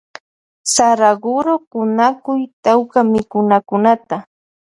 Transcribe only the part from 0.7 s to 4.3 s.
Saraguro kunakuy tawka mikunakunata.